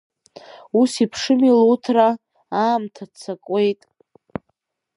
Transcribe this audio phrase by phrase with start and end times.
[0.79, 2.07] Ус иԥшыми луҭра,
[2.61, 3.81] аамҭа ццакуеит…